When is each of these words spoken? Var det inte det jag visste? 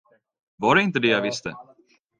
Var 0.57 0.75
det 0.75 0.81
inte 0.81 0.99
det 0.99 1.07
jag 1.07 1.21
visste? 1.21 1.53